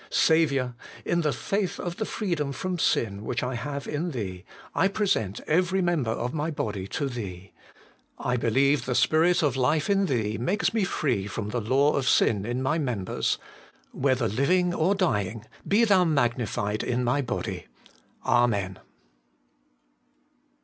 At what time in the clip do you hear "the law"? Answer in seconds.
11.49-11.93